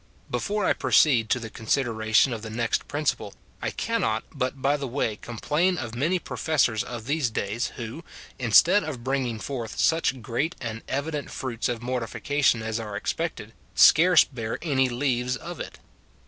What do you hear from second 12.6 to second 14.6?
as are expected, scarce bear